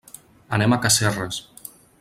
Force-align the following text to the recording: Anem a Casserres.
Anem 0.57 0.73
a 0.73 0.79
Casserres. 0.87 1.41